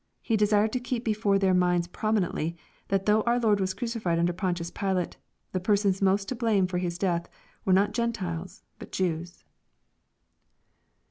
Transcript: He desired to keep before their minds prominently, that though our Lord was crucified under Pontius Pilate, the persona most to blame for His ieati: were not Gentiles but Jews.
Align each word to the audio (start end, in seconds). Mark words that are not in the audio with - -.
He 0.23 0.35
desired 0.35 0.73
to 0.73 0.79
keep 0.79 1.05
before 1.05 1.37
their 1.37 1.53
minds 1.53 1.85
prominently, 1.85 2.57
that 2.87 3.05
though 3.05 3.21
our 3.27 3.39
Lord 3.39 3.59
was 3.59 3.75
crucified 3.75 4.17
under 4.17 4.33
Pontius 4.33 4.71
Pilate, 4.71 5.17
the 5.51 5.59
persona 5.59 5.93
most 6.01 6.27
to 6.29 6.35
blame 6.35 6.65
for 6.65 6.79
His 6.79 6.97
ieati: 6.97 7.27
were 7.65 7.73
not 7.73 7.93
Gentiles 7.93 8.63
but 8.79 8.91
Jews. 8.91 9.43